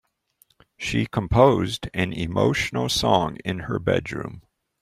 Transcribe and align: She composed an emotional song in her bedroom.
She 0.77 1.05
composed 1.05 1.87
an 1.93 2.11
emotional 2.11 2.89
song 2.89 3.37
in 3.45 3.59
her 3.59 3.77
bedroom. 3.77 4.41